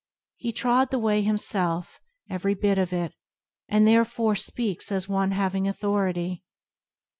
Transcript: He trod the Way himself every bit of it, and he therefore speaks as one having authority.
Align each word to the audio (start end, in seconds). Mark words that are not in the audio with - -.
He 0.37 0.51
trod 0.51 0.89
the 0.89 0.97
Way 0.97 1.21
himself 1.21 1.99
every 2.27 2.55
bit 2.55 2.79
of 2.79 2.91
it, 2.91 3.13
and 3.69 3.87
he 3.87 3.93
therefore 3.93 4.35
speaks 4.35 4.91
as 4.91 5.07
one 5.07 5.29
having 5.29 5.67
authority. 5.67 6.43